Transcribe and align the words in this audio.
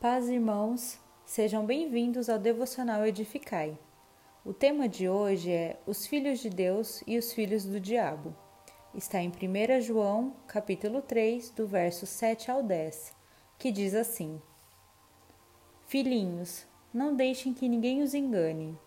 Paz, 0.00 0.28
irmãos, 0.28 0.96
sejam 1.26 1.66
bem-vindos 1.66 2.28
ao 2.28 2.38
Devocional 2.38 3.04
Edificai. 3.04 3.76
O 4.44 4.54
tema 4.54 4.88
de 4.88 5.08
hoje 5.08 5.50
é 5.50 5.76
Os 5.84 6.06
filhos 6.06 6.38
de 6.38 6.48
Deus 6.48 7.02
e 7.04 7.18
os 7.18 7.32
filhos 7.32 7.64
do 7.64 7.80
diabo. 7.80 8.32
Está 8.94 9.20
em 9.20 9.28
1 9.28 9.80
João, 9.80 10.36
capítulo 10.46 11.02
3, 11.02 11.50
do 11.50 11.66
verso 11.66 12.06
7 12.06 12.48
ao 12.48 12.62
10, 12.62 13.12
que 13.58 13.72
diz 13.72 13.92
assim: 13.92 14.40
Filhinhos, 15.88 16.64
não 16.94 17.16
deixem 17.16 17.52
que 17.52 17.68
ninguém 17.68 18.00
os 18.00 18.14
engane. 18.14 18.78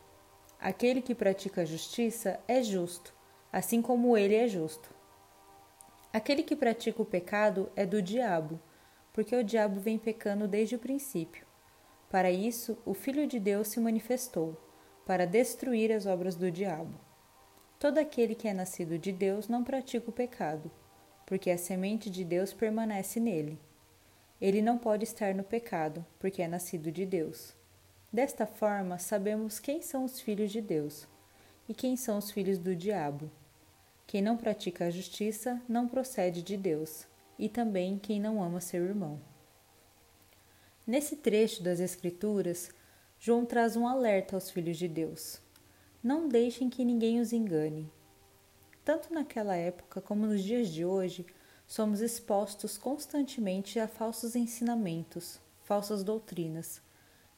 Aquele 0.62 1.02
que 1.02 1.14
pratica 1.14 1.64
a 1.64 1.66
justiça 1.66 2.39
é 2.48 2.64
justo, 2.64 3.14
assim 3.52 3.82
como 3.82 4.16
ele 4.16 4.36
é 4.36 4.48
justo. 4.48 4.96
Aquele 6.14 6.41
que 6.41 6.55
pratica 6.55 7.02
o 7.02 7.05
pecado 7.05 7.70
é 7.75 7.86
do 7.86 8.02
diabo 8.02 8.62
porque 9.14 9.36
o 9.36 9.43
diabo 9.43 9.80
vem 9.80 9.98
pecando 9.98 10.48
desde 10.48 10.75
o 10.75 10.80
princípio. 10.80 11.46
Para 12.10 12.32
isso, 12.32 12.78
o 12.86 12.93
Filho 12.93 13.25
de 13.28 13.39
Deus 13.39 13.70
se 13.70 13.79
manifestou, 13.79 14.57
para 15.06 15.25
destruir 15.25 15.92
as 15.92 16.06
obras 16.06 16.36
do 16.36 16.51
diabo. 16.51 16.93
Todo 17.79 17.97
aquele 17.97 18.36
que 18.36 18.47
é 18.47 18.54
nascido 18.54 18.97
de 18.97 19.11
Deus 19.11 19.47
não 19.47 19.64
pratica 19.64 20.10
o 20.10 20.14
pecado, 20.14 20.71
porque 21.25 21.50
a 21.50 21.57
semente 21.57 22.10
de 22.10 22.24
Deus 22.24 22.54
permanece 22.54 23.20
nele. 23.20 23.60
Ele 24.39 24.61
não 24.61 24.78
pode 24.78 25.04
estar 25.04 25.34
no 25.34 25.43
pecado, 25.43 26.06
porque 26.20 26.42
é 26.42 26.48
nascido 26.48 26.92
de 26.92 27.06
Deus. 27.06 27.56
Desta 28.12 28.46
forma, 28.46 29.00
sabemos 29.00 29.59
quem 29.59 29.82
são 29.82 30.04
os 30.04 30.20
filhos 30.20 30.51
de 30.51 30.62
Deus 30.62 31.07
e 31.70 31.73
quem 31.73 31.96
são 31.96 32.17
os 32.17 32.30
filhos 32.30 32.58
do 32.58 32.75
diabo. 32.75 33.31
Quem 34.06 34.22
não 34.22 34.36
pratica 34.36 34.86
a 34.86 34.89
justiça 34.89 35.62
não 35.70 35.88
procede 35.88 36.42
de 36.42 36.58
Deus, 36.58 37.08
e 37.38 37.50
também 37.50 37.98
quem 37.98 38.20
não 38.20 38.42
ama 38.42 38.59
seu 38.59 38.84
irmão. 38.84 39.20
Nesse 40.86 41.16
trecho 41.16 41.64
das 41.64 41.80
Escrituras, 41.80 42.70
João 43.20 43.45
traz 43.45 43.76
um 43.76 43.88
alerta 43.88 44.36
aos 44.36 44.50
filhos 44.50 44.78
de 44.78 44.88
Deus. 44.88 45.40
Não 46.04 46.28
deixem 46.28 46.70
que 46.70 46.84
ninguém 46.84 47.20
os 47.20 47.32
engane. 47.32 47.92
Tanto 48.84 49.14
naquela 49.14 49.56
época 49.56 50.02
como 50.02 50.26
nos 50.26 50.42
dias 50.44 50.70
de 50.70 50.84
hoje, 50.84 51.26
somos 51.68 52.02
expostos 52.02 52.78
constantemente 52.78 53.80
a 53.80 53.88
falsos 53.88 54.36
ensinamentos, 54.36 55.40
falsas 55.64 56.04
doutrinas, 56.04 56.82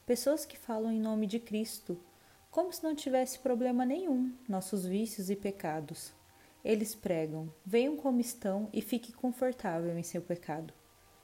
pessoas 0.06 0.44
que 0.44 0.58
falam 0.58 0.90
em 0.90 1.00
nome 1.00 1.26
de 1.26 1.38
Cristo, 1.38 2.00
como 2.50 2.72
se 2.72 2.82
não 2.82 2.94
tivesse 2.94 3.38
problema 3.38 3.84
nenhum 3.84 4.32
nossos 4.48 4.86
vícios 4.86 5.28
e 5.28 5.36
pecados. 5.36 6.12
Eles 6.64 6.94
pregam: 6.94 7.52
venham 7.64 7.96
como 7.96 8.20
estão 8.20 8.70
e 8.72 8.80
fique 8.80 9.12
confortável 9.12 9.96
em 9.98 10.02
seu 10.02 10.22
pecado, 10.22 10.72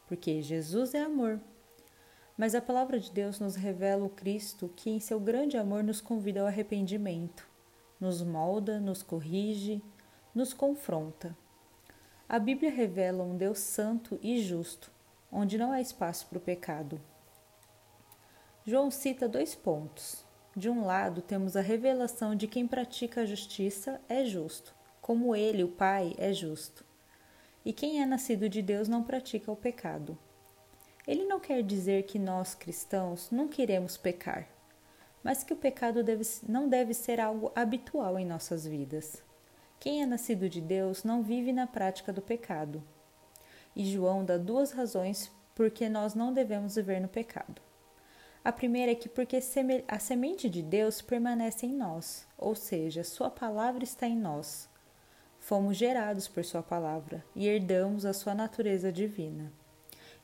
porque 0.07 0.43
Jesus 0.43 0.93
é 0.93 1.01
amor. 1.01 1.41
Mas 2.37 2.55
a 2.55 2.61
palavra 2.61 3.01
de 3.01 3.11
Deus 3.11 3.41
nos 3.41 3.55
revela 3.55 4.05
o 4.05 4.11
Cristo 4.11 4.71
que, 4.77 4.91
em 4.91 5.01
seu 5.01 5.19
grande 5.19 5.57
amor, 5.57 5.83
nos 5.83 6.01
convida 6.01 6.41
ao 6.41 6.47
arrependimento, 6.47 7.49
nos 7.99 8.23
molda, 8.23 8.79
nos 8.79 9.03
corrige, 9.03 9.83
nos 10.35 10.53
confronta. 10.53 11.37
A 12.29 12.39
Bíblia 12.39 12.71
revela 12.71 13.25
um 13.25 13.37
Deus 13.37 13.59
santo 13.59 14.19
e 14.23 14.41
justo, 14.43 14.91
onde 15.33 15.59
não 15.59 15.73
há 15.73 15.81
espaço 15.81 16.27
para 16.27 16.39
o 16.39 16.41
pecado. 16.41 17.01
João 18.65 18.91
cita 18.91 19.29
dois 19.29 19.55
pontos. 19.55 20.25
De 20.55 20.69
um 20.69 20.85
lado, 20.85 21.23
temos 21.23 21.57
a 21.57 21.61
revelação 21.61 22.35
de 22.35 22.47
quem 22.47 22.67
pratica 22.67 23.23
a 23.23 23.27
justiça 23.27 24.01
é 24.09 24.25
justo 24.25 24.75
como 25.11 25.35
ele, 25.35 25.65
o 25.65 25.69
Pai, 25.69 26.15
é 26.19 26.33
justo. 26.33 26.85
E 27.65 27.73
quem 27.73 28.01
é 28.01 28.07
nascido 28.07 28.49
de 28.49 28.63
Deus 28.63 28.87
não 28.87 29.03
pratica 29.03 29.51
o 29.51 29.57
pecado. 29.57 30.17
Ele 31.05 31.25
não 31.25 31.41
quer 31.41 31.65
dizer 31.65 32.05
que 32.05 32.17
nós, 32.17 32.55
cristãos, 32.55 33.29
não 33.29 33.49
queremos 33.49 33.97
pecar, 33.97 34.47
mas 35.21 35.43
que 35.43 35.53
o 35.53 35.57
pecado 35.57 36.05
deve, 36.05 36.23
não 36.49 36.69
deve 36.69 36.95
ser 36.95 37.19
algo 37.19 37.51
habitual 37.57 38.21
em 38.21 38.25
nossas 38.25 38.65
vidas. 38.65 39.21
Quem 39.81 40.01
é 40.01 40.07
nascido 40.07 40.49
de 40.49 40.61
Deus 40.61 41.03
não 41.03 41.25
vive 41.25 41.53
na 41.53 41.67
prática 41.67 42.13
do 42.13 42.23
pecado. 42.23 42.81
E 43.75 43.85
João 43.85 44.25
dá 44.25 44.39
duas 44.39 44.71
razões 44.71 45.29
por 45.57 45.73
que 45.73 45.89
nós 45.89 46.15
não 46.15 46.33
devemos 46.33 46.77
viver 46.77 47.01
no 47.01 47.09
pecado. 47.09 47.61
A 48.45 48.53
primeira 48.53 48.93
é 48.93 48.95
que 48.95 49.09
porque 49.09 49.41
a 49.89 49.99
semente 49.99 50.49
de 50.49 50.63
Deus 50.63 51.03
permanece 51.03 51.67
em 51.67 51.73
nós, 51.75 52.29
ou 52.39 52.55
seja, 52.55 53.03
sua 53.03 53.29
palavra 53.29 53.83
está 53.83 54.07
em 54.07 54.17
nós. 54.17 54.70
Fomos 55.51 55.77
gerados 55.77 56.29
por 56.29 56.45
Sua 56.45 56.63
palavra 56.63 57.25
e 57.35 57.49
herdamos 57.49 58.05
a 58.05 58.13
Sua 58.13 58.37
natureza 58.37 58.93
divina. 58.93 59.53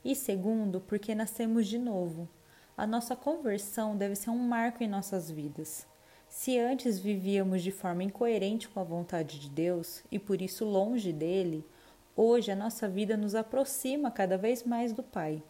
E 0.01 0.15
segundo, 0.15 0.79
porque 0.79 1.13
nascemos 1.13 1.67
de 1.67 1.77
novo. 1.77 2.29
A 2.77 2.87
nossa 2.87 3.13
conversão 3.13 3.97
deve 3.97 4.15
ser 4.15 4.29
um 4.29 4.37
marco 4.37 4.85
em 4.85 4.87
nossas 4.87 5.29
vidas. 5.29 5.85
Se 6.29 6.57
antes 6.57 6.97
vivíamos 6.97 7.61
de 7.61 7.71
forma 7.71 8.05
incoerente 8.05 8.69
com 8.69 8.79
a 8.79 8.85
vontade 8.85 9.37
de 9.37 9.49
Deus 9.49 10.01
e 10.09 10.17
por 10.17 10.41
isso 10.41 10.63
longe 10.63 11.11
dele, 11.11 11.67
hoje 12.15 12.49
a 12.49 12.55
nossa 12.55 12.87
vida 12.87 13.17
nos 13.17 13.35
aproxima 13.35 14.09
cada 14.09 14.37
vez 14.37 14.63
mais 14.63 14.93
do 14.93 15.03
Pai. 15.03 15.43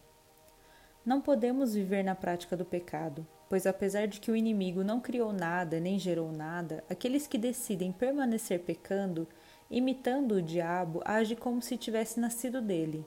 Não 1.06 1.20
podemos 1.20 1.74
viver 1.74 2.02
na 2.02 2.16
prática 2.16 2.56
do 2.56 2.64
pecado, 2.64 3.24
pois 3.48 3.64
apesar 3.64 4.08
de 4.08 4.18
que 4.18 4.32
o 4.32 4.36
inimigo 4.36 4.82
não 4.82 5.00
criou 5.00 5.32
nada 5.32 5.78
nem 5.78 6.00
gerou 6.00 6.32
nada, 6.32 6.82
aqueles 6.90 7.28
que 7.28 7.38
decidem 7.38 7.92
permanecer 7.92 8.58
pecando 8.64 9.28
imitando 9.70 10.32
o 10.32 10.42
diabo, 10.42 11.02
age 11.04 11.36
como 11.36 11.60
se 11.60 11.76
tivesse 11.76 12.18
nascido 12.18 12.60
dele. 12.60 13.06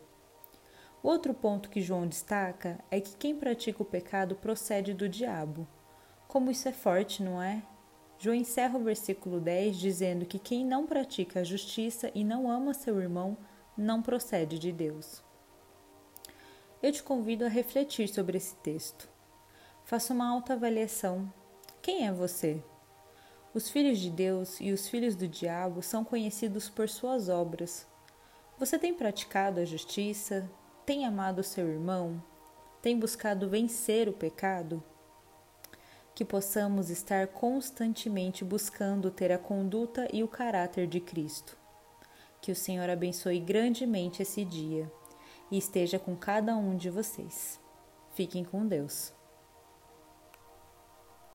Outro 1.03 1.33
ponto 1.33 1.69
que 1.69 1.81
João 1.81 2.07
destaca 2.07 2.79
é 2.91 3.01
que 3.01 3.15
quem 3.15 3.35
pratica 3.35 3.81
o 3.81 3.85
pecado 3.85 4.35
procede 4.35 4.93
do 4.93 5.09
diabo. 5.09 5.67
Como 6.27 6.51
isso 6.51 6.69
é 6.69 6.71
forte, 6.71 7.23
não 7.23 7.41
é? 7.41 7.63
João 8.19 8.35
encerra 8.35 8.77
o 8.77 8.83
versículo 8.83 9.39
10 9.39 9.77
dizendo 9.77 10.25
que 10.27 10.37
quem 10.37 10.63
não 10.63 10.85
pratica 10.85 11.39
a 11.39 11.43
justiça 11.43 12.11
e 12.13 12.23
não 12.23 12.51
ama 12.51 12.73
seu 12.73 13.01
irmão 13.01 13.35
não 13.75 13.99
procede 13.99 14.59
de 14.59 14.71
Deus. 14.71 15.23
Eu 16.83 16.91
te 16.91 17.01
convido 17.01 17.45
a 17.45 17.49
refletir 17.49 18.07
sobre 18.07 18.37
esse 18.37 18.55
texto. 18.57 19.09
Faça 19.83 20.13
uma 20.13 20.29
autoavaliação. 20.29 21.33
Quem 21.81 22.07
é 22.07 22.11
você? 22.11 22.63
Os 23.53 23.69
filhos 23.69 23.99
de 23.99 24.09
Deus 24.09 24.61
e 24.61 24.71
os 24.71 24.87
filhos 24.87 25.13
do 25.13 25.27
diabo 25.27 25.81
são 25.81 26.05
conhecidos 26.05 26.69
por 26.69 26.87
suas 26.87 27.27
obras. 27.27 27.85
Você 28.57 28.79
tem 28.79 28.93
praticado 28.93 29.59
a 29.59 29.65
justiça? 29.65 30.49
Tem 30.85 31.05
amado 31.05 31.43
seu 31.43 31.67
irmão? 31.67 32.23
Tem 32.81 32.97
buscado 32.97 33.49
vencer 33.49 34.07
o 34.07 34.13
pecado? 34.13 34.81
Que 36.15 36.23
possamos 36.23 36.89
estar 36.89 37.27
constantemente 37.27 38.45
buscando 38.45 39.11
ter 39.11 39.33
a 39.33 39.37
conduta 39.37 40.07
e 40.13 40.23
o 40.23 40.29
caráter 40.29 40.87
de 40.87 41.01
Cristo. 41.01 41.57
Que 42.39 42.53
o 42.53 42.55
Senhor 42.55 42.89
abençoe 42.89 43.39
grandemente 43.39 44.21
esse 44.21 44.45
dia 44.45 44.89
e 45.51 45.57
esteja 45.57 45.99
com 45.99 46.15
cada 46.15 46.55
um 46.55 46.77
de 46.77 46.89
vocês. 46.89 47.59
Fiquem 48.13 48.45
com 48.45 48.65
Deus. 48.65 49.13